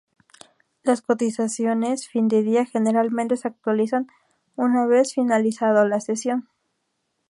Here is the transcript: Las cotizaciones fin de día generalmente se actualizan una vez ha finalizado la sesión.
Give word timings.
Las 0.81 1.03
cotizaciones 1.03 2.07
fin 2.09 2.27
de 2.27 2.41
día 2.41 2.65
generalmente 2.65 3.37
se 3.37 3.47
actualizan 3.49 4.07
una 4.55 4.87
vez 4.87 5.11
ha 5.11 5.21
finalizado 5.21 5.87
la 5.87 6.01
sesión. 6.01 6.49